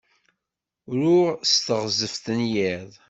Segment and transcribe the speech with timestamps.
[0.99, 2.91] Ruɣ s teɣzef n yiḍ.